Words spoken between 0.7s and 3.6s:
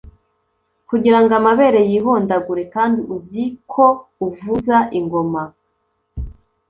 kugira ngo amabere yihondagure, kandi uzi